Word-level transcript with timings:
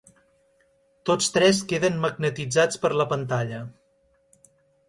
Tots 1.09 1.27
tres 1.35 1.59
queden 1.73 2.01
magnetitzats 2.07 2.81
per 2.87 2.93
la 3.03 3.09
pantalla. 3.15 3.61